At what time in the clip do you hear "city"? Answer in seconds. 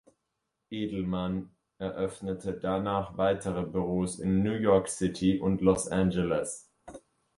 4.89-5.37